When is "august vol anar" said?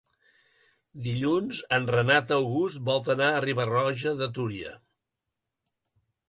2.37-3.27